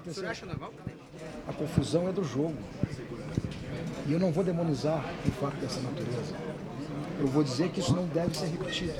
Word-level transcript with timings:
aconteceu. 0.00 0.10
O 0.10 0.14
senhor 0.14 0.30
acha 0.30 0.46
normal? 0.46 0.72
A 1.48 1.52
confusão 1.52 2.08
é 2.08 2.12
do 2.12 2.24
jogo. 2.24 2.56
E 4.06 4.12
eu 4.12 4.18
não 4.18 4.32
vou 4.32 4.42
demonizar 4.42 5.04
um 5.26 5.30
fato 5.32 5.56
dessa 5.56 5.80
natureza. 5.80 6.34
Eu 7.18 7.26
vou 7.26 7.44
dizer 7.44 7.70
que 7.70 7.80
isso 7.80 7.94
não 7.94 8.06
deve 8.06 8.36
ser 8.36 8.46
repetido. 8.46 8.94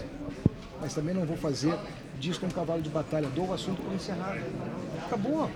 Mas 0.81 0.95
também 0.95 1.15
não 1.15 1.25
vou 1.25 1.37
fazer 1.37 1.75
disso 2.19 2.45
um 2.45 2.51
cavalo 2.51 2.83
de 2.83 2.91
batalha. 2.91 3.29
Dou 3.35 3.49
o 3.49 3.53
assunto 3.53 3.83
por 3.83 3.93
encerrado. 3.95 4.41
Acabou. 5.07 5.51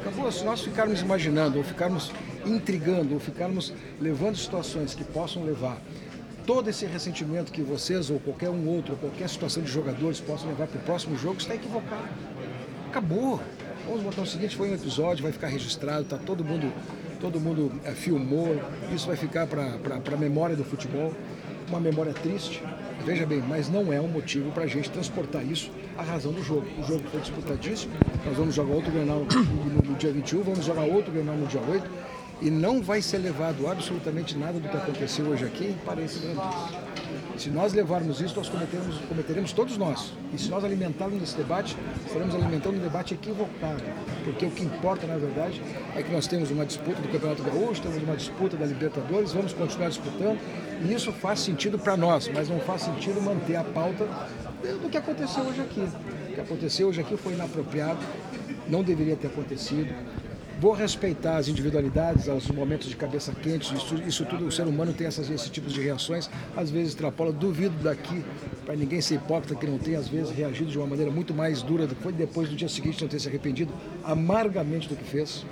Acabou. 0.00 0.32
Se 0.32 0.44
nós 0.44 0.60
ficarmos 0.60 1.00
imaginando, 1.00 1.58
ou 1.58 1.64
ficarmos 1.64 2.12
intrigando, 2.44 3.14
ou 3.14 3.20
ficarmos 3.20 3.72
levando 4.00 4.36
situações 4.36 4.94
que 4.94 5.04
possam 5.04 5.44
levar 5.44 5.78
todo 6.44 6.70
esse 6.70 6.86
ressentimento 6.86 7.50
que 7.50 7.60
vocês, 7.60 8.08
ou 8.08 8.20
qualquer 8.20 8.50
um 8.50 8.68
outro, 8.68 8.92
ou 8.92 8.98
qualquer 8.98 9.28
situação 9.28 9.62
de 9.62 9.70
jogadores 9.70 10.20
possam 10.20 10.48
levar 10.48 10.68
para 10.68 10.78
o 10.78 10.82
próximo 10.82 11.16
jogo, 11.16 11.38
está 11.38 11.54
equivocado. 11.54 12.08
Acabou. 12.88 13.40
Vamos 13.86 14.02
botar 14.02 14.22
o 14.22 14.26
seguinte, 14.26 14.56
foi 14.56 14.68
um 14.70 14.74
episódio, 14.74 15.22
vai 15.22 15.30
ficar 15.30 15.46
registrado, 15.46 16.04
tá 16.04 16.18
todo 16.18 16.44
mundo, 16.44 16.72
todo 17.20 17.38
mundo 17.38 17.70
é, 17.84 17.92
filmou, 17.92 18.60
isso 18.92 19.06
vai 19.06 19.16
ficar 19.16 19.46
para 19.46 19.78
a 20.12 20.16
memória 20.16 20.56
do 20.56 20.64
futebol, 20.64 21.14
uma 21.68 21.78
memória 21.78 22.12
triste, 22.12 22.60
veja 23.04 23.24
bem, 23.24 23.38
mas 23.38 23.68
não 23.68 23.92
é 23.92 24.00
um 24.00 24.08
motivo 24.08 24.50
para 24.50 24.64
a 24.64 24.66
gente 24.66 24.90
transportar 24.90 25.46
isso 25.46 25.70
à 25.96 26.02
razão 26.02 26.32
do 26.32 26.42
jogo. 26.42 26.66
O 26.80 26.82
jogo 26.82 27.04
foi 27.12 27.20
disputadíssimo, 27.20 27.92
nós 28.24 28.36
vamos 28.36 28.56
jogar 28.56 28.74
outro 28.74 28.90
Grenal 28.90 29.24
no, 29.24 29.90
no 29.90 29.94
dia 29.96 30.10
21, 30.10 30.42
vamos 30.42 30.64
jogar 30.64 30.82
outro 30.82 31.12
Grenal 31.12 31.36
no 31.36 31.46
dia 31.46 31.60
8, 31.60 31.88
e 32.42 32.50
não 32.50 32.82
vai 32.82 33.00
ser 33.00 33.18
levado 33.18 33.68
absolutamente 33.68 34.36
nada 34.36 34.58
do 34.58 34.68
que 34.68 34.76
aconteceu 34.76 35.26
hoje 35.26 35.44
aqui 35.44 35.76
para 35.84 36.02
esse 36.02 36.18
grande 36.18 36.40
se 37.38 37.50
nós 37.50 37.72
levarmos 37.72 38.20
isso, 38.20 38.36
nós 38.36 38.48
cometeremos, 38.48 38.98
cometeremos 39.08 39.52
todos 39.52 39.76
nós. 39.76 40.12
E 40.32 40.38
se 40.38 40.48
nós 40.48 40.64
alimentarmos 40.64 41.22
esse 41.22 41.36
debate, 41.36 41.76
estaremos 42.06 42.34
alimentando 42.34 42.76
um 42.76 42.80
debate 42.80 43.14
equivocado. 43.14 43.82
Porque 44.24 44.46
o 44.46 44.50
que 44.50 44.64
importa, 44.64 45.06
na 45.06 45.16
verdade, 45.16 45.60
é 45.94 46.02
que 46.02 46.12
nós 46.12 46.26
temos 46.26 46.50
uma 46.50 46.64
disputa 46.64 47.00
do 47.00 47.08
Campeonato 47.08 47.42
Gaúcho, 47.42 47.82
temos 47.82 48.02
uma 48.02 48.16
disputa 48.16 48.56
da 48.56 48.66
Libertadores, 48.66 49.32
vamos 49.32 49.52
continuar 49.52 49.88
disputando. 49.88 50.38
E 50.84 50.92
isso 50.92 51.12
faz 51.12 51.40
sentido 51.40 51.78
para 51.78 51.96
nós, 51.96 52.28
mas 52.32 52.48
não 52.48 52.60
faz 52.60 52.82
sentido 52.82 53.20
manter 53.20 53.56
a 53.56 53.64
pauta 53.64 54.06
do 54.82 54.88
que 54.88 54.96
aconteceu 54.96 55.42
hoje 55.44 55.60
aqui. 55.60 55.88
O 56.30 56.34
que 56.34 56.40
aconteceu 56.40 56.88
hoje 56.88 57.00
aqui 57.00 57.16
foi 57.16 57.34
inapropriado, 57.34 58.00
não 58.68 58.82
deveria 58.82 59.16
ter 59.16 59.28
acontecido. 59.28 59.94
Vou 60.58 60.72
respeitar 60.72 61.36
as 61.36 61.48
individualidades, 61.48 62.28
os 62.28 62.48
momentos 62.48 62.88
de 62.88 62.96
cabeça 62.96 63.30
quente, 63.30 63.74
isso, 63.74 63.94
isso 64.06 64.24
tudo, 64.24 64.46
o 64.46 64.50
ser 64.50 64.66
humano 64.66 64.90
tem 64.94 65.06
essas, 65.06 65.28
esse 65.28 65.50
tipo 65.50 65.68
de 65.68 65.82
reações, 65.82 66.30
às 66.56 66.70
vezes 66.70 66.88
extrapola, 66.88 67.30
duvido 67.30 67.76
daqui, 67.82 68.24
para 68.64 68.74
ninguém 68.74 69.02
ser 69.02 69.16
hipócrita 69.16 69.54
que 69.54 69.66
não 69.66 69.76
tenha, 69.78 69.98
às 69.98 70.08
vezes, 70.08 70.30
reagido 70.30 70.70
de 70.70 70.78
uma 70.78 70.86
maneira 70.86 71.10
muito 71.10 71.34
mais 71.34 71.60
dura 71.60 71.86
foi 72.00 72.10
depois 72.10 72.48
do 72.48 72.56
dia 72.56 72.70
seguinte 72.70 73.02
não 73.02 73.08
ter 73.08 73.20
se 73.20 73.28
arrependido 73.28 73.70
amargamente 74.02 74.88
do 74.88 74.96
que 74.96 75.04
fez. 75.04 75.44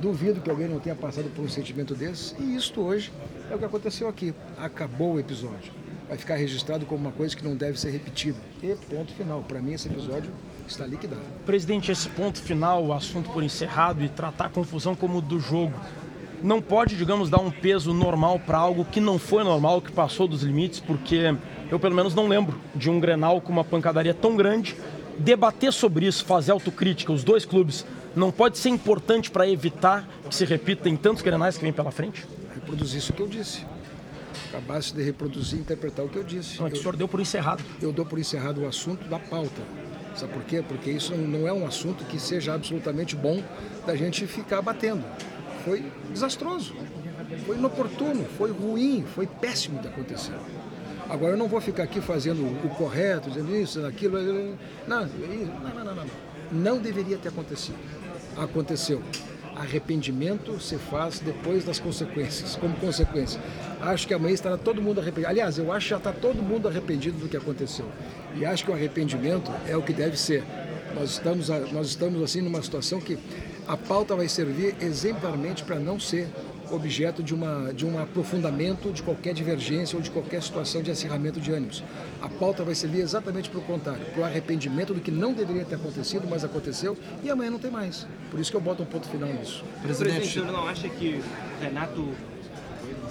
Duvido 0.00 0.40
que 0.40 0.50
alguém 0.50 0.66
não 0.66 0.80
tenha 0.80 0.96
passado 0.96 1.30
por 1.34 1.44
um 1.44 1.48
sentimento 1.48 1.94
desse, 1.94 2.34
e 2.40 2.56
isto 2.56 2.80
hoje 2.80 3.12
é 3.48 3.54
o 3.54 3.58
que 3.58 3.64
aconteceu 3.64 4.08
aqui. 4.08 4.34
Acabou 4.56 5.14
o 5.14 5.20
episódio. 5.20 5.77
Vai 6.08 6.16
ficar 6.16 6.36
registrado 6.36 6.86
como 6.86 7.02
uma 7.02 7.12
coisa 7.12 7.36
que 7.36 7.44
não 7.44 7.54
deve 7.54 7.78
ser 7.78 7.90
repetida. 7.90 8.38
E 8.62 8.74
ponto 8.88 9.12
final. 9.12 9.44
Para 9.46 9.60
mim, 9.60 9.74
esse 9.74 9.88
episódio 9.88 10.30
está 10.66 10.86
liquidado. 10.86 11.20
Presidente, 11.44 11.92
esse 11.92 12.08
ponto 12.08 12.40
final, 12.40 12.84
o 12.84 12.92
assunto 12.92 13.30
por 13.30 13.42
encerrado 13.42 14.02
e 14.02 14.08
tratar 14.08 14.46
a 14.46 14.48
confusão 14.48 14.94
como 14.94 15.20
do 15.20 15.38
jogo, 15.38 15.74
não 16.42 16.62
pode, 16.62 16.96
digamos, 16.96 17.28
dar 17.28 17.40
um 17.40 17.50
peso 17.50 17.92
normal 17.92 18.38
para 18.38 18.56
algo 18.56 18.84
que 18.84 19.00
não 19.00 19.18
foi 19.18 19.44
normal, 19.44 19.82
que 19.82 19.92
passou 19.92 20.26
dos 20.26 20.42
limites, 20.42 20.80
porque 20.80 21.36
eu 21.70 21.78
pelo 21.78 21.94
menos 21.94 22.14
não 22.14 22.26
lembro 22.26 22.58
de 22.74 22.88
um 22.88 22.98
Grenal 22.98 23.40
com 23.40 23.52
uma 23.52 23.64
pancadaria 23.64 24.14
tão 24.14 24.36
grande. 24.36 24.76
Debater 25.18 25.72
sobre 25.72 26.06
isso, 26.06 26.24
fazer 26.24 26.52
autocrítica, 26.52 27.12
os 27.12 27.24
dois 27.24 27.44
clubes, 27.44 27.84
não 28.14 28.30
pode 28.30 28.56
ser 28.56 28.68
importante 28.68 29.30
para 29.30 29.48
evitar 29.48 30.08
que 30.28 30.34
se 30.34 30.44
repita 30.44 30.88
em 30.88 30.96
tantos 30.96 31.22
Grenais 31.22 31.56
que 31.56 31.64
vem 31.64 31.72
pela 31.72 31.90
frente? 31.90 32.24
Reproduzir 32.54 32.98
isso 32.98 33.12
que 33.12 33.20
eu 33.20 33.28
disse. 33.28 33.66
Acabasse 34.48 34.94
de 34.94 35.02
reproduzir 35.02 35.58
e 35.58 35.62
interpretar 35.62 36.04
o 36.04 36.08
que 36.08 36.16
eu 36.16 36.24
disse. 36.24 36.58
Não, 36.58 36.66
é 36.66 36.70
que 36.70 36.76
o 36.76 36.80
senhor 36.80 36.96
deu 36.96 37.08
por 37.08 37.20
encerrado. 37.20 37.62
Eu 37.80 37.92
dou 37.92 38.04
por 38.06 38.18
encerrado 38.18 38.62
o 38.62 38.66
assunto 38.66 39.08
da 39.08 39.18
pauta. 39.18 39.62
Sabe 40.14 40.32
por 40.32 40.42
quê? 40.42 40.64
Porque 40.66 40.90
isso 40.90 41.14
não 41.14 41.46
é 41.46 41.52
um 41.52 41.66
assunto 41.66 42.04
que 42.04 42.18
seja 42.18 42.54
absolutamente 42.54 43.14
bom 43.14 43.42
da 43.86 43.94
gente 43.94 44.26
ficar 44.26 44.60
batendo. 44.60 45.04
Foi 45.64 45.84
desastroso, 46.10 46.74
foi 47.46 47.56
inoportuno, 47.56 48.24
foi 48.36 48.50
ruim, 48.50 49.04
foi 49.14 49.26
péssimo 49.26 49.80
de 49.80 49.88
acontecer. 49.88 50.34
Agora 51.08 51.32
eu 51.32 51.38
não 51.38 51.48
vou 51.48 51.60
ficar 51.60 51.84
aqui 51.84 52.00
fazendo 52.00 52.42
o 52.42 52.68
correto, 52.70 53.30
dizendo 53.30 53.54
isso, 53.54 53.84
aquilo. 53.86 54.18
Não, 54.86 55.06
não, 55.06 55.06
não, 55.06 55.84
não, 55.84 55.94
não. 55.94 56.06
Não 56.50 56.78
deveria 56.78 57.16
ter 57.16 57.28
acontecido. 57.28 57.78
Aconteceu 58.36 59.02
arrependimento 59.58 60.60
se 60.60 60.76
faz 60.76 61.18
depois 61.18 61.64
das 61.64 61.78
consequências, 61.78 62.56
como 62.56 62.76
consequência. 62.76 63.40
Acho 63.80 64.06
que 64.06 64.14
amanhã 64.14 64.34
estará 64.34 64.56
todo 64.56 64.80
mundo 64.80 65.00
arrependido. 65.00 65.28
Aliás, 65.28 65.58
eu 65.58 65.72
acho 65.72 65.86
que 65.86 65.90
já 65.90 65.96
está 65.96 66.12
todo 66.12 66.42
mundo 66.42 66.68
arrependido 66.68 67.18
do 67.18 67.28
que 67.28 67.36
aconteceu. 67.36 67.86
E 68.36 68.44
acho 68.44 68.64
que 68.64 68.70
o 68.70 68.74
arrependimento 68.74 69.50
é 69.66 69.76
o 69.76 69.82
que 69.82 69.92
deve 69.92 70.16
ser. 70.16 70.44
Nós 70.94 71.10
estamos, 71.10 71.48
nós 71.48 71.88
estamos 71.88 72.22
assim 72.22 72.40
numa 72.40 72.62
situação 72.62 73.00
que 73.00 73.18
a 73.66 73.76
pauta 73.76 74.16
vai 74.16 74.28
servir 74.28 74.74
exemplarmente 74.80 75.62
para 75.62 75.78
não 75.78 76.00
ser 76.00 76.28
objeto 76.70 77.22
de, 77.22 77.34
uma, 77.34 77.72
de 77.72 77.86
um 77.86 77.98
aprofundamento 77.98 78.92
de 78.92 79.02
qualquer 79.02 79.34
divergência 79.34 79.96
ou 79.96 80.02
de 80.02 80.10
qualquer 80.10 80.42
situação 80.42 80.82
de 80.82 80.90
acirramento 80.90 81.40
de 81.40 81.52
ânimos. 81.52 81.82
A 82.20 82.28
pauta 82.28 82.64
vai 82.64 82.74
servir 82.74 83.00
exatamente 83.00 83.50
para 83.50 83.58
o 83.58 83.62
contrário, 83.62 84.04
para 84.06 84.20
o 84.20 84.24
arrependimento 84.24 84.94
do 84.94 85.00
que 85.00 85.10
não 85.10 85.32
deveria 85.32 85.64
ter 85.64 85.76
acontecido, 85.76 86.26
mas 86.28 86.44
aconteceu 86.44 86.96
e 87.22 87.30
amanhã 87.30 87.50
não 87.50 87.58
tem 87.58 87.70
mais. 87.70 88.06
Por 88.30 88.40
isso 88.40 88.50
que 88.50 88.56
eu 88.56 88.60
boto 88.60 88.82
um 88.82 88.86
ponto 88.86 89.08
final 89.08 89.28
nisso. 89.28 89.64
Presidente, 89.82 90.26
o 90.26 90.30
senhor 90.30 90.46
não 90.46 90.66
acha 90.66 90.88
que 90.88 91.20
Renato 91.60 92.08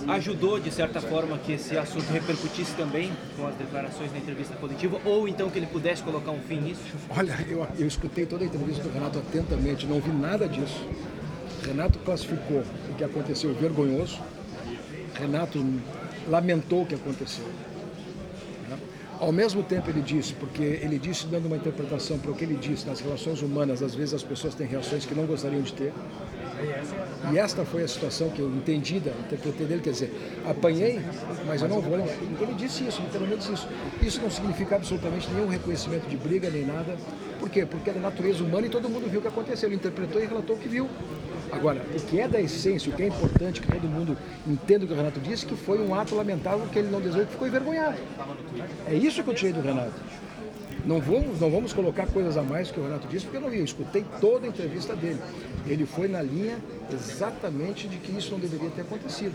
ajudou, 0.08 0.60
de 0.60 0.72
certa 0.72 1.02
forma, 1.02 1.38
que 1.38 1.54
esse 1.54 1.78
assunto 1.78 2.10
repercutisse 2.12 2.74
também 2.76 3.12
com 3.36 3.48
as 3.48 3.56
declarações 3.56 4.12
na 4.12 4.20
entrevista 4.20 4.56
coletiva, 4.56 5.00
ou 5.04 5.28
então 5.28 5.50
que 5.50 5.60
ele 5.60 5.68
pudesse 5.68 6.04
colocar 6.04 6.32
um 6.32 6.40
fim 6.40 6.60
nisso? 6.62 6.82
Olha, 7.10 7.38
eu, 7.50 7.68
eu 7.78 7.88
escutei 7.88 8.26
toda 8.26 8.44
a 8.44 8.48
entrevista 8.48 8.84
do 8.84 8.90
Renato 8.90 9.20
atentamente, 9.20 9.86
não 9.86 10.00
vi 10.00 10.12
nada 10.12 10.48
disso. 10.48 10.86
Renato 11.68 12.00
classificou 12.00 12.64
o 12.90 12.94
que 12.96 13.04
aconteceu 13.04 13.54
vergonhoso. 13.54 14.20
Renato 15.14 15.64
lamentou 16.28 16.84
o 16.84 16.86
que 16.86 16.96
aconteceu. 16.96 17.44
Né? 18.70 18.78
Ao 19.20 19.34
mesmo 19.34 19.62
tempo 19.64 19.90
ele 19.90 20.02
disse, 20.02 20.34
porque 20.34 20.64
ele 20.64 20.98
disse 20.98 21.28
dando 21.28 21.48
uma 21.48 21.58
interpretação 21.58 22.18
para 22.20 22.32
o 22.32 22.36
que 22.36 22.46
ele 22.46 22.56
disse 22.56 22.88
nas 22.88 23.02
relações 23.02 23.42
humanas, 23.42 23.84
às 23.84 23.94
vezes 23.94 24.14
as 24.14 24.24
pessoas 24.24 24.56
têm 24.56 24.66
reações 24.66 25.06
que 25.06 25.14
não 25.14 25.26
gostariam 25.26 25.62
de 25.62 25.74
ter. 25.74 25.94
E 27.32 27.38
esta 27.38 27.66
foi 27.66 27.84
a 27.84 27.88
situação 27.88 28.30
que 28.30 28.40
eu 28.40 28.50
entendi, 28.50 29.00
da, 29.00 29.12
interpretei 29.12 29.68
dele, 29.68 29.82
quer 29.82 29.92
dizer, 29.92 30.12
apanhei, 30.46 31.02
mas 31.46 31.62
eu 31.62 31.68
não 31.68 31.82
vou. 31.82 32.00
Ele 32.00 32.54
disse 32.58 32.88
isso, 32.88 33.02
literalmente 33.02 33.52
isso. 33.52 33.68
Isso 34.02 34.22
não 34.22 34.32
significa 34.32 34.76
absolutamente 34.76 35.30
nenhum 35.32 35.48
reconhecimento 35.48 36.08
de 36.08 36.18
briga 36.18 36.50
nem 36.50 36.66
nada. 36.66 36.98
Por 37.40 37.50
quê? 37.50 37.66
Porque 37.66 37.90
é 37.90 37.94
da 37.94 38.00
natureza 38.00 38.44
humana 38.44 38.66
e 38.66 38.70
todo 38.70 38.90
mundo 38.90 39.08
viu 39.10 39.20
o 39.20 39.22
que 39.22 39.28
aconteceu. 39.28 39.70
Ele 39.70 39.76
interpretou 39.76 40.22
e 40.22 40.26
relatou 40.26 40.56
o 40.56 40.60
que 40.60 40.68
viu. 40.68 40.90
Agora, 41.52 41.82
o 41.96 42.00
que 42.02 42.20
é 42.20 42.28
da 42.28 42.40
essência, 42.40 42.92
o 42.92 42.96
que 42.96 43.04
é 43.04 43.08
importante 43.08 43.62
que 43.62 43.68
todo 43.68 43.88
mundo 43.88 44.18
entenda 44.46 44.86
o 44.86 44.88
que 44.88 44.94
o 44.94 44.98
Renato 44.98 45.20
disse, 45.20 45.46
que 45.46 45.56
foi 45.56 45.80
um 45.80 45.96
ato 45.96 46.16
lamentável 46.16 46.68
que 46.68 46.80
ele 46.80 46.90
não 46.90 47.00
desejou, 47.00 47.26
que 47.26 47.32
ficou 47.32 47.48
envergonhado. 47.48 47.98
É 48.88 48.94
isso 48.94 49.24
que 49.24 49.30
eu 49.30 49.34
tirei 49.34 49.54
do 49.54 49.62
Renato. 49.62 49.94
Não 50.86 51.02
vamos, 51.02 51.42
não 51.42 51.52
vamos 51.52 51.74
colocar 51.74 52.08
coisas 52.08 52.38
a 52.38 52.44
mais 52.44 52.72
que 52.72 52.80
o 52.80 52.84
Renato 52.84 53.08
disse, 53.08 53.26
porque 53.26 53.38
eu 53.38 53.42
não 53.42 53.50
vi. 53.50 53.58
Eu 53.58 53.66
escutei 53.66 54.06
toda 54.22 54.46
a 54.46 54.50
entrevista 54.50 54.96
dele. 54.96 55.20
Ele 55.66 55.86
foi 55.86 56.08
na 56.08 56.22
linha 56.22 56.58
exatamente 56.92 57.90
de 57.90 57.98
que 57.98 58.18
isso 58.18 58.32
não 58.32 58.40
deveria 58.40 58.70
ter 58.70 58.82
acontecido. 58.82 59.34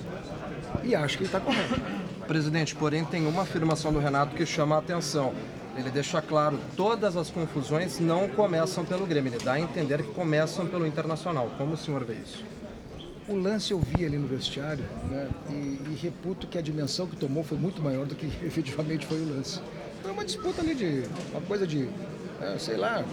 E 0.83 0.95
acho 0.95 1.19
que 1.19 1.25
ele 1.25 1.29
está 1.29 1.41
correto. 1.41 1.79
Presidente, 2.27 2.75
porém, 2.75 3.05
tem 3.05 3.27
uma 3.27 3.43
afirmação 3.43 3.93
do 3.93 3.99
Renato 3.99 4.35
que 4.35 4.47
chama 4.47 4.77
a 4.77 4.79
atenção. 4.79 5.35
Ele 5.77 5.91
deixa 5.91 6.21
claro, 6.21 6.59
todas 6.77 7.17
as 7.17 7.31
confusões 7.31 7.99
não 7.99 8.29
começam 8.29 8.85
pelo 8.85 9.07
Grêmio, 9.07 9.33
ele 9.33 9.43
dá 9.43 9.55
a 9.55 9.61
entender 9.61 10.03
que 10.03 10.13
começam 10.13 10.67
pelo 10.67 10.87
Internacional. 10.87 11.51
Como 11.57 11.75
o 11.75 11.77
senhor 11.77 12.05
vê 12.05 12.15
isso? 12.15 12.45
O 13.29 13.35
lance 13.37 13.71
eu 13.71 13.79
vi 13.79 14.05
ali 14.05 14.19
no 14.19 14.27
vestiário 14.27 14.85
né, 15.09 15.29
e, 15.49 15.53
e, 15.53 15.99
reputo 16.03 16.47
que 16.47 16.59
a 16.59 16.61
dimensão 16.61 17.07
que 17.07 17.17
tomou 17.17 17.43
foi 17.43 17.57
muito 17.57 17.81
maior 17.81 18.05
do 18.05 18.15
que 18.15 18.27
efetivamente 18.45 19.07
foi 19.07 19.19
o 19.19 19.37
lance. 19.37 19.61
Foi 20.03 20.11
uma 20.11 20.25
disputa 20.25 20.61
ali 20.61 20.75
de 20.75 21.05
uma 21.31 21.41
coisa 21.43 21.67
de, 21.67 21.89
é, 22.41 22.59
sei 22.59 22.77
lá, 22.77 23.05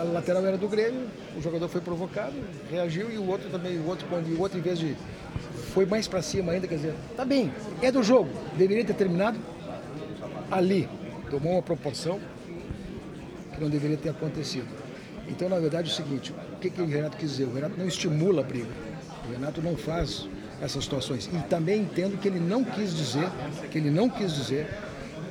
a 0.00 0.02
lateral 0.04 0.44
era 0.44 0.56
do 0.56 0.66
Grêmio, 0.66 1.06
o 1.36 1.42
jogador 1.42 1.68
foi 1.68 1.82
provocado, 1.82 2.34
reagiu 2.70 3.10
e 3.10 3.18
o 3.18 3.28
outro 3.28 3.50
também, 3.50 3.78
o 3.78 3.86
outro, 3.86 4.06
o 4.08 4.40
outro 4.40 4.58
em 4.58 4.62
vez 4.62 4.78
de 4.78 4.96
foi 5.74 5.84
mais 5.84 6.08
para 6.08 6.22
cima 6.22 6.52
ainda, 6.52 6.66
quer 6.66 6.76
dizer, 6.76 6.94
tá 7.16 7.24
bem, 7.24 7.52
é 7.82 7.92
do 7.92 8.02
jogo, 8.02 8.30
deveria 8.56 8.84
ter 8.84 8.94
terminado 8.94 9.38
ali, 10.50 10.88
tomou 11.30 11.52
uma 11.52 11.62
proporção 11.62 12.20
que 13.54 13.60
não 13.60 13.68
deveria 13.68 13.96
ter 13.96 14.10
acontecido. 14.10 14.68
Então, 15.28 15.48
na 15.48 15.58
verdade, 15.58 15.88
é 15.88 15.92
o 15.92 15.94
seguinte: 15.94 16.32
o 16.52 16.56
que, 16.56 16.70
que 16.70 16.80
o 16.80 16.86
Renato 16.86 17.16
quis 17.16 17.30
dizer? 17.30 17.44
O 17.44 17.52
Renato 17.52 17.74
não 17.78 17.86
estimula 17.86 18.40
a 18.40 18.44
briga. 18.44 18.70
O 19.28 19.32
Renato 19.32 19.60
não 19.60 19.76
faz 19.76 20.28
essas 20.60 20.84
situações. 20.84 21.28
E 21.32 21.38
também 21.48 21.82
entendo 21.82 22.18
que 22.18 22.28
ele 22.28 22.40
não 22.40 22.64
quis 22.64 22.94
dizer, 22.94 23.28
que 23.70 23.78
ele 23.78 23.90
não 23.90 24.08
quis 24.08 24.32
dizer 24.34 24.66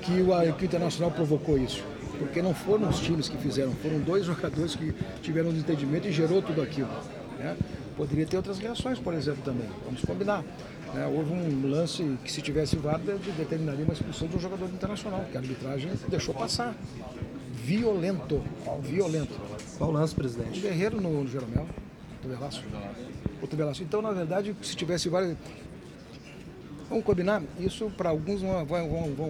que 0.02 0.22
o, 0.22 0.54
que 0.54 0.66
Internacional 0.66 1.12
provocou 1.12 1.58
isso. 1.58 1.84
Porque 2.20 2.42
não 2.42 2.54
foram 2.54 2.90
os 2.90 3.00
times 3.00 3.30
que 3.30 3.38
fizeram, 3.38 3.74
foram 3.74 4.00
dois 4.00 4.26
jogadores 4.26 4.76
que 4.76 4.94
tiveram 5.22 5.50
um 5.50 5.54
desentendimento 5.54 6.08
e 6.08 6.12
gerou 6.12 6.42
tudo 6.42 6.62
aquilo. 6.62 6.90
Né? 7.38 7.56
Poderia 7.96 8.26
ter 8.26 8.38
outras 8.38 8.58
reações, 8.60 9.00
por 9.00 9.14
exemplo, 9.14 9.42
também. 9.44 9.68
Vamos 9.86 10.02
combinar. 10.02 10.44
Né? 10.94 11.06
Houve 11.08 11.34
um 11.34 11.70
lance 11.70 12.18
que, 12.24 12.32
se 12.32 12.42
tivesse 12.42 12.76
VAR, 12.78 13.00
determinaria 13.00 13.84
uma 13.84 13.94
expulsão 13.94 14.28
de 14.28 14.38
um 14.38 14.40
jogador 14.40 14.66
internacional, 14.66 15.26
que 15.32 15.38
a 15.38 15.40
arbitragem 15.40 15.92
deixou 16.08 16.34
passar. 16.34 16.76
Violento. 17.54 18.44
Violento. 18.82 19.40
Qual 19.78 19.90
o 19.90 19.94
lance, 19.94 20.16
presidente? 20.16 20.60
O 20.60 20.62
Guerreiro 20.62 21.02
no, 21.02 21.24
no 21.24 21.30
Jeromel. 21.30 21.68
O 22.24 22.28
Velasco. 22.28 22.64
O 23.42 23.48
Velasco. 23.48 23.84
Então, 23.84 24.02
na 24.02 24.12
verdade, 24.12 24.56
se 24.62 24.76
tivesse 24.76 25.10
VAR. 25.10 25.36
Vamos 26.90 27.04
combinar? 27.04 27.44
Isso 27.60 27.92
para 27.98 28.10
alguns 28.10 28.42
vão, 28.42 28.66
vão, 28.66 28.90
vão, 28.90 29.14
vão, 29.14 29.30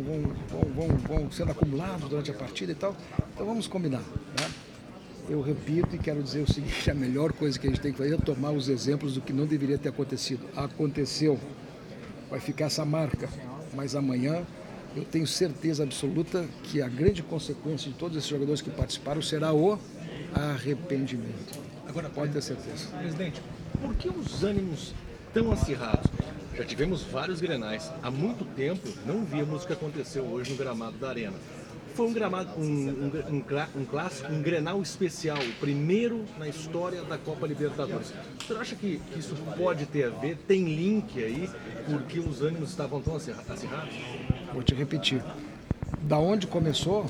vão, 0.75 0.87
vão 0.97 1.31
sendo 1.31 1.51
acumulados 1.51 2.07
durante 2.07 2.29
a 2.29 2.33
partida 2.35 2.71
e 2.71 2.75
tal. 2.75 2.95
Então 3.33 3.47
vamos 3.47 3.67
combinar. 3.67 4.01
Né? 4.39 4.47
Eu 5.29 5.41
repito 5.41 5.93
e 5.93 5.99
quero 5.99 6.23
dizer 6.23 6.41
o 6.41 6.51
seguinte: 6.51 6.89
a 6.91 6.95
melhor 6.95 7.33
coisa 7.33 7.59
que 7.59 7.67
a 7.67 7.69
gente 7.69 7.81
tem 7.81 7.91
que 7.91 7.97
fazer 7.97 8.15
é 8.15 8.17
tomar 8.17 8.51
os 8.51 8.69
exemplos 8.69 9.13
do 9.13 9.21
que 9.21 9.33
não 9.33 9.45
deveria 9.45 9.77
ter 9.77 9.89
acontecido. 9.89 10.45
Aconteceu. 10.55 11.39
Vai 12.29 12.39
ficar 12.39 12.65
essa 12.65 12.85
marca. 12.85 13.29
Mas 13.73 13.95
amanhã 13.95 14.45
eu 14.95 15.03
tenho 15.03 15.27
certeza 15.27 15.83
absoluta 15.83 16.45
que 16.63 16.81
a 16.81 16.87
grande 16.87 17.21
consequência 17.21 17.91
de 17.91 17.97
todos 17.97 18.17
esses 18.17 18.29
jogadores 18.29 18.61
que 18.61 18.69
participaram 18.69 19.21
será 19.21 19.53
o 19.53 19.77
arrependimento. 20.33 21.59
Agora, 21.87 22.09
pode 22.09 22.33
ter 22.33 22.41
certeza. 22.41 22.87
Presidente, 22.97 23.41
por 23.81 23.93
que 23.95 24.09
os 24.09 24.43
ânimos 24.43 24.93
tão 25.33 25.51
acirrados? 25.51 26.09
Já 26.55 26.65
tivemos 26.65 27.03
vários 27.03 27.39
grenais. 27.39 27.91
Há 28.01 28.09
muito 28.09 28.43
tempo 28.55 28.87
não 29.05 29.23
vimos 29.23 29.63
o 29.63 29.67
que 29.67 29.73
aconteceu 29.73 30.23
hoje 30.23 30.51
no 30.51 30.57
gramado 30.57 30.97
da 30.97 31.09
Arena. 31.09 31.35
Foi 31.97 32.05
um 32.05 32.13
gramado, 32.13 32.51
um, 32.59 32.63
um, 32.63 33.11
um, 33.37 33.81
um 33.81 33.85
clássico, 33.85 34.31
um 34.31 34.39
grenal 34.39 34.79
especial, 34.83 35.39
o 35.39 35.53
primeiro 35.53 36.25
na 36.37 36.47
história 36.47 37.01
da 37.01 37.17
Copa 37.17 37.47
Libertadores. 37.47 38.13
Você 38.37 38.53
acha 38.53 38.75
que, 38.75 39.01
isso 39.17 39.35
pode 39.57 39.87
ter 39.87 40.03
a 40.03 40.09
ver? 40.09 40.37
Tem 40.47 40.63
link 40.63 41.17
aí 41.17 41.49
porque 41.89 42.19
os 42.19 42.43
ânimos 42.43 42.69
estavam 42.69 43.01
tão 43.01 43.15
acirrados? 43.15 43.95
Vou 44.53 44.61
te 44.61 44.75
repetir. 44.75 45.23
Da 46.03 46.19
onde 46.19 46.45
começou, 46.45 47.03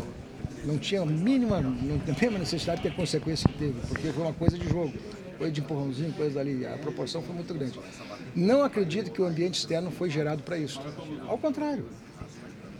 não 0.63 0.77
tinha 0.77 1.01
a 1.01 1.05
mínima, 1.05 1.59
não 1.59 1.99
tem 1.99 2.15
a 2.15 2.17
mínima 2.17 2.39
necessidade 2.39 2.81
de 2.81 2.89
ter 2.89 2.95
consequência 2.95 3.45
que 3.49 3.57
teve, 3.57 3.75
porque 3.89 4.13
foi 4.13 4.23
uma 4.23 4.33
coisa 4.33 4.57
de 4.57 4.69
jogo, 4.69 4.93
coisa 5.37 5.51
de 5.51 5.59
empurrãozinho, 5.59 6.13
coisa 6.13 6.39
ali, 6.39 6.65
a 6.65 6.77
proporção 6.77 7.21
foi 7.21 7.35
muito 7.35 7.53
grande. 7.53 7.77
Não 8.33 8.63
acredito 8.63 9.11
que 9.11 9.21
o 9.21 9.25
ambiente 9.25 9.55
externo 9.55 9.91
foi 9.91 10.09
gerado 10.09 10.43
para 10.43 10.57
isso. 10.57 10.81
Ao 11.27 11.37
contrário. 11.37 11.85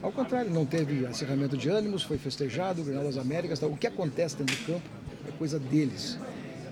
Ao 0.02 0.12
contrário, 0.12 0.52
não 0.52 0.66
teve 0.66 1.06
acirramento 1.06 1.58
de 1.58 1.70
ânimos, 1.70 2.04
foi 2.04 2.18
festejado, 2.18 2.84
ganhou 2.84 3.04
das 3.04 3.18
Américas. 3.18 3.60
Tal. 3.60 3.70
O 3.70 3.78
que 3.78 3.88
acontece 3.88 4.36
dentro 4.36 4.56
do 4.56 4.66
campo 4.66 4.90
é 5.28 5.32
coisa 5.32 5.60
deles. 5.60 6.18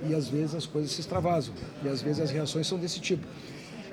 E 0.07 0.13
às 0.13 0.27
vezes 0.27 0.54
as 0.54 0.66
coisas 0.66 0.92
se 0.92 1.01
extravasam. 1.01 1.54
E 1.83 1.88
às 1.88 2.01
vezes 2.01 2.22
as 2.22 2.31
reações 2.31 2.68
são 2.68 2.77
desse 2.77 3.00
tipo. 3.00 3.25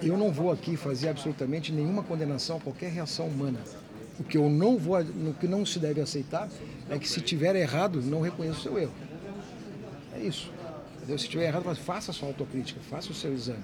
Eu 0.03 0.19
não 0.19 0.31
vou 0.31 0.51
aqui 0.51 0.77
fazer 0.77 1.09
absolutamente 1.09 1.73
nenhuma 1.73 2.03
condenação 2.03 2.57
a 2.57 2.61
qualquer 2.61 2.91
reação 2.91 3.27
humana. 3.27 3.61
O 4.19 4.25
que 4.25 4.37
eu 4.37 4.51
não 4.51 4.77
vou, 4.77 5.01
o 5.01 5.35
que 5.35 5.47
não 5.47 5.65
se 5.65 5.79
deve 5.79 6.01
aceitar 6.01 6.49
é 6.91 6.99
que 6.99 7.09
se 7.09 7.21
tiver 7.21 7.57
errado, 7.57 8.03
não 8.03 8.21
reconheça 8.21 8.59
o 8.59 8.63
seu 8.63 8.79
erro. 8.79 8.93
É 10.15 10.21
isso. 10.21 10.51
Entendeu? 10.97 11.19
Se 11.19 11.29
tiver 11.29 11.47
errado, 11.47 11.75
faça 11.75 12.11
a 12.11 12.15
sua 12.15 12.29
autocrítica, 12.29 12.81
faça 12.91 13.11
o 13.11 13.15
seu 13.15 13.33
exame. 13.33 13.63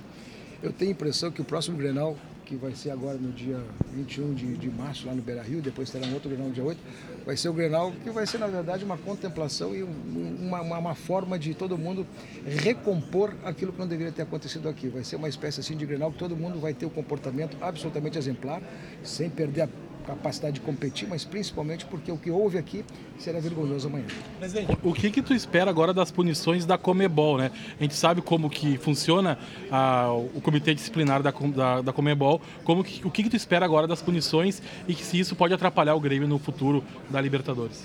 Eu 0.62 0.73
tenho 0.73 0.91
a 0.91 0.93
impressão 0.93 1.31
que 1.31 1.41
o 1.41 1.44
próximo 1.44 1.76
Grenal, 1.76 2.17
que 2.49 2.56
vai 2.56 2.75
ser 2.75 2.91
agora 2.91 3.19
no 3.19 3.31
dia 3.31 3.61
21 3.93 4.33
de, 4.33 4.56
de 4.56 4.71
março, 4.71 5.06
lá 5.06 5.15
no 5.15 5.21
Beira 5.21 5.43
Rio, 5.43 5.61
depois 5.61 5.91
terá 5.91 6.06
um 6.06 6.15
outro 6.15 6.31
Grenal 6.31 6.49
no 6.49 6.55
dia 6.55 6.65
8, 6.65 6.81
vai 7.27 7.37
ser 7.37 7.50
o 7.50 7.53
Grenal 7.53 7.93
que 8.03 8.11
vai 8.11 8.27
ser, 8.27 8.39
na 8.39 8.47
verdade, 8.47 8.87
uma 8.87 8.97
contemplação 8.97 9.77
e 9.77 9.83
uma, 9.83 10.62
uma, 10.62 10.79
uma, 10.79 10.95
forma 10.95 11.39
de 11.39 11.53
todo 11.53 11.77
mundo 11.77 12.06
recompor 12.47 13.35
aquilo 13.45 13.71
que 13.71 13.79
não 13.79 13.87
deveria 13.87 14.11
ter 14.11 14.23
acontecido 14.23 14.67
aqui. 14.67 14.89
Vai 14.89 15.05
ser 15.05 15.17
uma 15.17 15.29
espécie 15.29 15.61
assim 15.61 15.77
de 15.77 15.85
Grenal 15.85 16.11
que 16.11 16.19
todo 16.19 16.35
mundo 16.35 16.59
vai 16.59 16.73
ter 16.73 16.87
o 16.87 16.89
um 16.89 16.93
comportamento 16.93 17.59
absolutamente 17.61 18.17
exemplar, 18.17 18.62
sem 19.03 19.29
perder 19.29 19.62
a 19.62 19.69
capacidade 20.08 20.55
de 20.55 20.60
competir, 20.60 21.06
mas 21.08 21.25
principalmente 21.25 21.84
porque 21.84 22.10
o 22.10 22.16
que 22.16 22.31
houve 22.31 22.56
aqui 22.56 22.84
será 23.19 23.38
vergonhoso 23.40 23.88
amanhã. 23.88 24.06
Presidente, 24.38 24.78
o 24.82 24.93
que 24.93 25.10
que 25.10 25.20
tu 25.20 25.34
espera 25.34 25.70
agora 25.70 25.93
das 25.93 26.10
punições 26.10 26.64
da 26.64 26.78
Comebol, 26.78 27.37
né? 27.37 27.50
A 27.78 27.82
gente 27.82 27.94
sabe 27.94 28.22
como 28.22 28.49
que 28.49 28.78
funciona 28.78 29.38
a, 29.70 30.10
o 30.12 30.40
comitê 30.40 30.75
disciplinar 30.75 31.22
da, 31.22 31.31
da, 31.31 31.81
da 31.82 31.93
Comebol, 31.93 32.40
como 32.64 32.82
que, 32.82 33.06
o 33.06 33.10
que 33.10 33.22
que 33.22 33.31
tu 33.31 33.37
espera 33.37 33.64
agora 33.66 33.87
das 33.87 34.00
punições 34.00 34.62
e 34.87 34.94
que 34.94 35.05
se 35.05 35.19
isso 35.19 35.37
pode 35.37 35.52
atrapalhar 35.52 35.94
o 35.94 36.00
Grêmio 36.00 36.26
no 36.26 36.38
futuro 36.38 36.82
da 37.11 37.20
Libertadores? 37.20 37.84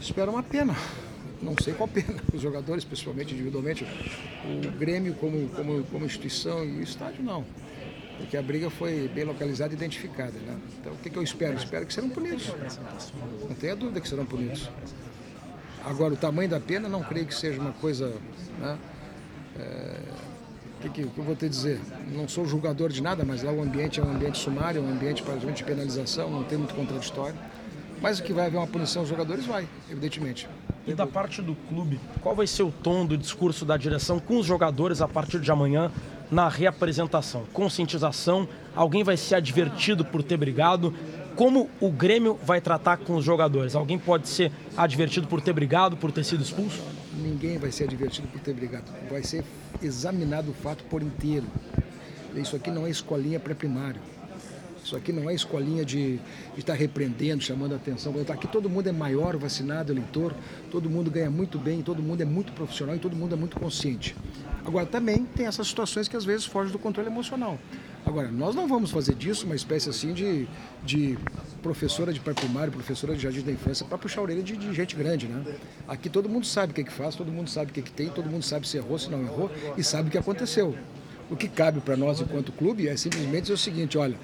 Espero 0.00 0.32
uma 0.32 0.42
pena. 0.42 0.76
Não 1.40 1.54
sei 1.62 1.72
qual 1.72 1.88
pena, 1.88 2.22
os 2.34 2.42
jogadores, 2.42 2.84
principalmente 2.84 3.32
individualmente, 3.32 3.86
o 4.44 4.70
Grêmio 4.78 5.14
como, 5.14 5.48
como, 5.48 5.82
como 5.84 6.04
instituição 6.04 6.62
e 6.64 6.80
o 6.80 6.82
estádio 6.82 7.24
não 7.24 7.44
porque 8.20 8.36
a 8.36 8.42
briga 8.42 8.68
foi 8.68 9.08
bem 9.08 9.24
localizada 9.24 9.72
e 9.72 9.76
identificada. 9.76 10.38
Né? 10.38 10.56
Então, 10.78 10.92
o 10.92 10.96
que, 10.96 11.08
que 11.08 11.16
eu 11.16 11.22
espero? 11.22 11.56
Espero 11.56 11.86
que 11.86 11.92
serão 11.92 12.10
punidos. 12.10 12.52
Não 13.48 13.54
tenha 13.56 13.74
dúvida 13.74 14.00
que 14.00 14.08
serão 14.08 14.26
punidos. 14.26 14.70
Agora, 15.84 16.12
o 16.12 16.16
tamanho 16.16 16.48
da 16.48 16.60
pena, 16.60 16.88
não 16.88 17.02
creio 17.02 17.26
que 17.26 17.34
seja 17.34 17.58
uma 17.58 17.72
coisa. 17.72 18.12
Né? 18.58 18.78
É, 19.58 20.00
o 20.78 20.82
que, 20.82 20.88
que, 20.90 21.00
eu 21.02 21.24
vou 21.24 21.34
te 21.34 21.48
dizer? 21.48 21.80
Não 22.12 22.28
sou 22.28 22.46
julgador 22.46 22.90
de 22.90 23.02
nada, 23.02 23.24
mas 23.24 23.42
lá 23.42 23.50
o 23.52 23.62
ambiente 23.62 24.00
é 24.00 24.02
um 24.02 24.10
ambiente 24.10 24.38
sumário, 24.38 24.82
um 24.82 24.90
ambiente 24.90 25.22
para 25.22 25.36
de 25.36 25.64
penalização, 25.64 26.30
não 26.30 26.44
tem 26.44 26.58
muito 26.58 26.74
contraditório. 26.74 27.36
Mas 28.00 28.18
o 28.18 28.22
que 28.22 28.32
vai 28.32 28.46
haver 28.46 28.56
uma 28.56 28.66
punição 28.66 29.02
aos 29.02 29.08
jogadores 29.08 29.44
vai, 29.44 29.68
evidentemente. 29.90 30.48
E 30.86 30.94
da 30.94 31.06
parte 31.06 31.42
do 31.42 31.54
clube, 31.68 32.00
qual 32.20 32.34
vai 32.34 32.46
ser 32.46 32.62
o 32.62 32.72
tom 32.72 33.04
do 33.04 33.16
discurso 33.16 33.64
da 33.64 33.76
direção 33.76 34.18
com 34.18 34.38
os 34.38 34.46
jogadores 34.46 35.02
a 35.02 35.08
partir 35.08 35.38
de 35.40 35.50
amanhã 35.50 35.92
na 36.30 36.48
reapresentação? 36.48 37.44
Conscientização, 37.52 38.48
alguém 38.74 39.04
vai 39.04 39.16
ser 39.16 39.34
advertido 39.34 40.04
por 40.04 40.22
ter 40.22 40.38
brigado? 40.38 40.94
Como 41.36 41.68
o 41.80 41.90
Grêmio 41.90 42.38
vai 42.42 42.60
tratar 42.60 42.96
com 42.96 43.14
os 43.16 43.24
jogadores? 43.24 43.74
Alguém 43.74 43.98
pode 43.98 44.28
ser 44.28 44.50
advertido 44.76 45.26
por 45.26 45.40
ter 45.40 45.52
brigado, 45.52 45.96
por 45.96 46.10
ter 46.10 46.24
sido 46.24 46.42
expulso? 46.42 46.82
Ninguém 47.14 47.58
vai 47.58 47.70
ser 47.70 47.84
advertido 47.84 48.28
por 48.28 48.40
ter 48.40 48.54
brigado. 48.54 48.90
Vai 49.10 49.22
ser 49.22 49.44
examinado 49.82 50.50
o 50.50 50.54
fato 50.54 50.82
por 50.84 51.02
inteiro. 51.02 51.46
Isso 52.34 52.56
aqui 52.56 52.70
não 52.70 52.86
é 52.86 52.90
escolinha 52.90 53.38
pré-primário. 53.38 54.00
Isso 54.84 54.96
aqui 54.96 55.12
não 55.12 55.28
é 55.28 55.34
escolinha 55.34 55.84
de, 55.84 56.18
estar 56.56 56.74
repreendendo, 56.74 57.42
chamando 57.42 57.72
a 57.72 57.76
atenção. 57.76 58.14
Aqui 58.28 58.48
todo 58.48 58.68
mundo 58.68 58.88
é 58.88 58.92
maior, 58.92 59.36
vacinado, 59.36 59.92
eleitor, 59.92 60.34
todo 60.70 60.88
mundo 60.88 61.10
ganha 61.10 61.30
muito 61.30 61.58
bem, 61.58 61.82
todo 61.82 62.02
mundo 62.02 62.20
é 62.20 62.24
muito 62.24 62.52
profissional 62.52 62.96
e 62.96 62.98
todo 62.98 63.14
mundo 63.14 63.34
é 63.34 63.38
muito 63.38 63.58
consciente. 63.58 64.16
Agora, 64.64 64.86
também 64.86 65.24
tem 65.24 65.46
essas 65.46 65.66
situações 65.68 66.08
que 66.08 66.16
às 66.16 66.24
vezes 66.24 66.44
fogem 66.46 66.72
do 66.72 66.78
controle 66.78 67.08
emocional. 67.08 67.58
Agora, 68.04 68.30
nós 68.30 68.54
não 68.54 68.66
vamos 68.66 68.90
fazer 68.90 69.14
disso 69.14 69.46
uma 69.46 69.54
espécie 69.54 69.90
assim 69.90 70.12
de, 70.12 70.48
de 70.82 71.18
professora 71.62 72.12
de 72.12 72.20
pré-primário, 72.20 72.72
professora 72.72 73.14
de 73.14 73.22
jardim 73.22 73.42
da 73.42 73.52
infância, 73.52 73.84
para 73.84 73.98
puxar 73.98 74.20
a 74.20 74.24
orelha 74.24 74.42
de, 74.42 74.56
de, 74.56 74.72
gente 74.72 74.96
grande, 74.96 75.26
né? 75.26 75.54
Aqui 75.86 76.08
todo 76.08 76.28
mundo 76.28 76.46
sabe 76.46 76.72
o 76.72 76.74
que, 76.74 76.80
é 76.80 76.84
que 76.84 76.92
faz, 76.92 77.14
todo 77.14 77.30
mundo 77.30 77.50
sabe 77.50 77.70
o 77.70 77.74
que, 77.74 77.80
é 77.80 77.82
que 77.82 77.90
tem, 77.90 78.08
todo 78.08 78.28
mundo 78.28 78.42
sabe 78.42 78.66
se 78.66 78.78
errou, 78.78 78.98
se 78.98 79.10
não 79.10 79.22
errou 79.22 79.50
e 79.76 79.84
sabe 79.84 80.08
o 80.08 80.10
que 80.10 80.18
aconteceu. 80.18 80.74
O 81.30 81.36
que 81.36 81.46
cabe 81.46 81.80
para 81.80 81.96
nós 81.96 82.20
enquanto 82.20 82.50
clube 82.50 82.88
é 82.88 82.96
simplesmente 82.96 83.52
o 83.52 83.56
seguinte, 83.56 83.96
olha, 83.96 84.16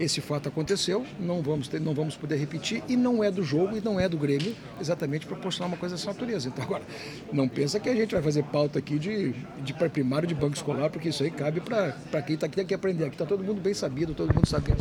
esse 0.00 0.22
fato 0.22 0.48
aconteceu, 0.48 1.04
não 1.18 1.42
vamos, 1.42 1.68
ter, 1.68 1.78
não 1.78 1.92
vamos 1.92 2.16
poder 2.16 2.36
repetir 2.36 2.82
e 2.88 2.96
não 2.96 3.22
é 3.22 3.30
do 3.30 3.42
jogo 3.42 3.76
e 3.76 3.80
não 3.82 4.00
é 4.00 4.08
do 4.08 4.16
Grêmio 4.16 4.56
exatamente 4.80 5.26
proporcionar 5.26 5.68
uma 5.68 5.76
coisa 5.76 5.94
dessa 5.94 6.08
natureza. 6.08 6.48
Então 6.48 6.64
agora, 6.64 6.82
não 7.30 7.46
pensa 7.46 7.78
que 7.78 7.88
a 7.88 7.94
gente 7.94 8.14
vai 8.14 8.22
fazer 8.22 8.42
pauta 8.44 8.78
aqui 8.78 8.98
de, 8.98 9.34
de 9.62 9.74
pré-primário, 9.74 10.26
de 10.26 10.34
banco 10.34 10.56
escolar, 10.56 10.88
porque 10.88 11.10
isso 11.10 11.22
aí 11.22 11.30
cabe 11.30 11.60
para 11.60 11.92
quem 12.22 12.34
está 12.34 12.46
aqui 12.46 12.56
tem 12.56 12.66
que 12.66 12.72
aprender. 12.72 13.04
Aqui 13.04 13.14
está 13.14 13.26
todo 13.26 13.44
mundo 13.44 13.60
bem 13.60 13.74
sabido, 13.74 14.14
todo 14.14 14.34
mundo 14.34 14.46
sabe. 14.46 14.72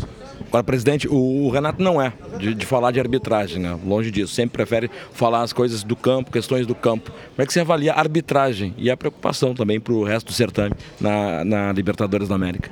Agora, 0.47 0.63
presidente, 0.63 1.07
o, 1.07 1.45
o 1.45 1.49
Renato 1.49 1.83
não 1.83 2.01
é 2.01 2.13
de, 2.37 2.55
de, 2.55 2.65
falar 2.65 2.91
de 2.91 2.99
arbitragem, 2.99 3.61
né? 3.61 3.77
longe 3.85 4.11
disso. 4.11 4.33
Sempre 4.33 4.53
prefere 4.53 4.89
falar 5.11 5.41
as 5.41 5.51
coisas 5.51 5.83
do 5.83 5.97
campo, 5.97 6.31
questões 6.31 6.65
do 6.65 6.73
campo. 6.73 7.11
Como 7.11 7.41
é 7.41 7.45
que 7.45 7.51
você 7.51 7.59
avalia 7.59 7.93
a 7.93 7.99
arbitragem 7.99 8.73
e 8.77 8.89
a 8.89 8.95
preocupação 8.95 9.53
também 9.53 9.81
para 9.81 9.93
o 9.93 10.03
resto 10.03 10.27
do 10.27 10.33
certame 10.33 10.75
na, 10.99 11.43
na 11.43 11.73
Libertadores 11.73 12.29
da 12.29 12.35
América? 12.35 12.69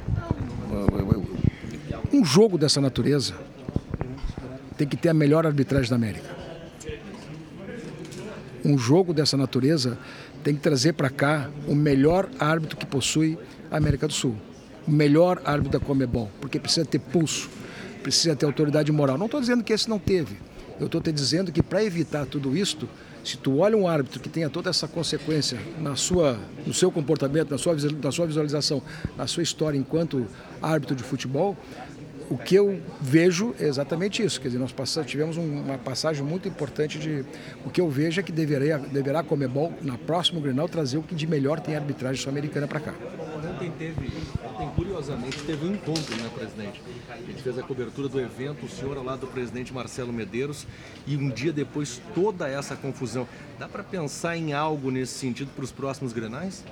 Um 2.18 2.26
jogo 2.26 2.58
dessa 2.58 2.82
natureza 2.82 3.36
tem 4.76 4.88
que 4.88 4.98
ter 4.98 5.10
a 5.10 5.14
melhor 5.14 5.46
arbitragem 5.46 5.88
da 5.88 5.96
América. 5.96 6.28
Um 8.66 8.76
jogo 8.76 9.14
dessa 9.14 9.38
natureza 9.38 10.00
tem 10.44 10.56
que 10.56 10.60
trazer 10.60 10.94
para 10.94 11.12
cá 11.12 11.48
o 11.68 11.76
melhor 11.76 12.28
árbitro 12.40 12.76
que 12.76 12.88
possui 12.88 13.38
a 13.70 13.78
América 13.78 14.08
do 14.08 14.14
Sul. 14.14 14.36
O 14.88 14.90
melhor 14.90 15.40
árbitro 15.46 15.80
da 15.80 15.86
Comebol, 15.86 16.32
porque 16.42 16.60
precisa 16.60 16.88
ter 16.88 16.98
pulso, 16.98 17.52
precisa 18.02 18.36
ter 18.36 18.48
autoridade 18.48 18.92
moral. 18.92 19.16
Não 19.16 19.28
estou 19.28 19.40
dizendo 19.40 19.64
que 19.64 19.72
esse 19.72 19.88
não 19.88 20.00
teve. 20.00 20.38
Eu 20.80 20.88
estou 20.88 21.00
te 21.00 21.12
dizendo 21.12 21.52
que 21.52 21.62
para 21.62 21.84
evitar 21.84 22.26
tudo 22.26 22.58
isto, 22.58 22.90
se 23.24 23.38
tu 23.38 23.60
olha 23.60 23.78
um 23.78 23.88
árbitro 23.88 24.20
que 24.20 24.30
tenha 24.30 24.50
toda 24.50 24.72
essa 24.72 24.88
consequência 24.88 25.60
na 25.80 25.96
sua, 25.96 26.40
no 26.66 26.74
seu 26.74 26.92
comportamento, 26.92 27.52
na 27.52 27.60
sua, 27.60 27.76
na 28.02 28.12
sua 28.12 28.26
visualização, 28.26 28.82
na 29.16 29.28
sua 29.28 29.44
história 29.44 29.78
enquanto 29.78 30.26
árbitro 30.62 30.96
de 30.96 31.04
futebol, 31.04 31.56
o 32.29 32.38
que 32.38 32.55
eu 32.55 32.81
vejo 33.00 33.55
é 33.60 33.65
exatamente 33.67 34.24
isso. 34.24 34.39
Quer 34.41 34.50
dizer, 34.50 34.60
nós 34.60 34.72
passamos, 34.72 35.10
tivemos 35.10 35.38
um- 35.38 35.62
uma 35.62 35.77
passagem 35.77 36.24
muito 36.24 36.48
importante 36.48 37.00
de. 37.00 37.24
O 37.65 37.69
que 37.69 37.79
eu 37.79 37.89
vejo 37.89 38.19
é 38.19 38.24
que 38.24 38.31
deveria, 38.31 38.77
deverá 38.77 39.19
a 39.19 39.24
Comebol, 39.24 39.74
na 39.81 39.98
próxima 39.98 40.39
Grenal, 40.41 40.67
trazer 40.67 40.98
o 40.98 41.03
que 41.03 41.15
de 41.15 41.25
melhor 41.25 41.60
tem 41.60 41.75
a 41.75 41.79
arbitragem 41.79 42.22
sul-americana 42.22 42.67
para 42.67 42.79
cá. 42.79 42.93
Ontem 43.38 43.72
teve, 43.77 44.12
ontem 44.43 44.69
curiosamente 44.75 45.38
teve 45.43 45.65
um 45.65 45.74
encontro, 45.74 46.15
né, 46.17 46.29
presidente? 46.36 46.81
A 47.10 47.17
gente 47.17 47.41
fez 47.41 47.57
a 47.57 47.63
cobertura 47.63 48.07
do 48.07 48.19
evento, 48.19 48.65
o 48.65 48.69
senhor 48.69 48.98
ao 48.98 49.03
lado 49.03 49.22
do 49.22 49.27
presidente 49.27 49.74
Marcelo 49.74 50.12
Medeiros, 50.12 50.67
e 51.07 51.15
um 51.15 51.29
dia 51.29 51.53
depois 51.53 52.01
toda 52.13 52.48
essa 52.48 52.75
confusão. 52.75 53.27
Dá 53.57 53.67
para 53.67 53.84
pensar 53.84 54.38
em 54.38 54.53
algo 54.53 54.91
nesse 54.91 55.13
sentido 55.13 55.50
para 55.55 55.63
os 55.63 55.72
próximos 55.72 56.13
grenais? 56.13 56.63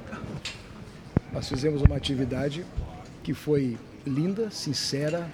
Nós 1.31 1.47
fizemos 1.49 1.81
uma 1.81 1.95
atividade 1.95 2.65
que 3.23 3.33
foi 3.33 3.77
linda, 4.05 4.51
sincera, 4.51 5.27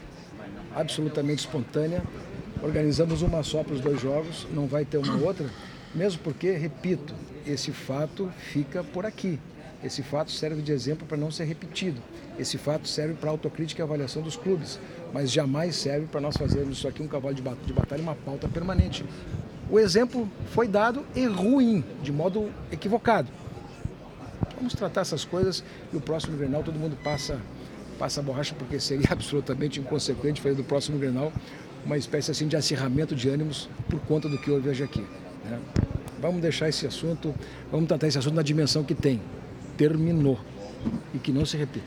absolutamente 0.75 1.39
espontânea. 1.39 2.03
Organizamos 2.63 3.21
uma 3.21 3.41
só 3.43 3.63
para 3.63 3.73
os 3.73 3.81
dois 3.81 3.99
jogos, 3.99 4.47
não 4.53 4.67
vai 4.67 4.85
ter 4.85 4.97
uma 4.97 5.15
outra, 5.17 5.49
mesmo 5.95 6.21
porque, 6.23 6.51
repito, 6.51 7.13
esse 7.45 7.71
fato 7.71 8.31
fica 8.51 8.83
por 8.83 9.05
aqui. 9.05 9.39
Esse 9.83 10.03
fato 10.03 10.29
serve 10.29 10.61
de 10.61 10.71
exemplo 10.71 11.07
para 11.07 11.17
não 11.17 11.31
ser 11.31 11.45
repetido. 11.45 11.99
Esse 12.37 12.57
fato 12.59 12.87
serve 12.87 13.15
para 13.15 13.31
autocrítica 13.31 13.81
e 13.81 13.83
avaliação 13.83 14.21
dos 14.21 14.35
clubes, 14.35 14.79
mas 15.11 15.31
jamais 15.31 15.75
serve 15.75 16.05
para 16.05 16.21
nós 16.21 16.37
fazermos 16.37 16.77
isso 16.77 16.87
aqui 16.87 17.01
um 17.01 17.07
cavalo 17.07 17.33
de 17.33 17.41
ba- 17.41 17.57
de 17.65 17.73
batalha, 17.73 18.01
uma 18.01 18.13
pauta 18.15 18.47
permanente. 18.47 19.03
O 19.71 19.79
exemplo 19.79 20.29
foi 20.51 20.67
dado 20.67 21.03
e 21.15 21.25
ruim, 21.25 21.83
de 22.03 22.11
modo 22.11 22.51
equivocado. 22.71 23.27
Vamos 24.55 24.73
tratar 24.75 25.01
essas 25.01 25.25
coisas 25.25 25.63
e 25.91 25.97
o 25.97 26.01
próximo 26.01 26.37
Grenal 26.37 26.61
todo 26.61 26.77
mundo 26.77 26.95
passa, 27.03 27.39
passa 28.01 28.19
a 28.19 28.23
borracha, 28.23 28.55
porque 28.57 28.79
seria 28.79 29.05
absolutamente 29.13 29.79
inconsequente 29.79 30.41
fazer 30.41 30.55
do 30.55 30.63
próximo 30.63 30.97
Grenal 30.97 31.31
uma 31.85 31.97
espécie 31.97 32.31
assim 32.31 32.47
de 32.47 32.55
acirramento 32.55 33.15
de 33.15 33.29
ânimos 33.29 33.69
por 33.87 33.99
conta 34.01 34.27
do 34.27 34.39
que 34.39 34.49
houve 34.49 34.69
hoje 34.69 34.83
aqui. 34.83 35.05
né? 35.45 35.59
Vamos 36.19 36.41
deixar 36.41 36.67
esse 36.67 36.87
assunto, 36.87 37.33
vamos 37.71 37.87
tratar 37.87 38.07
esse 38.07 38.17
assunto 38.17 38.33
na 38.33 38.41
dimensão 38.41 38.83
que 38.83 38.95
tem. 38.95 39.21
Terminou. 39.77 40.39
E 41.13 41.19
que 41.19 41.31
não 41.31 41.45
se 41.45 41.57
repita. 41.57 41.85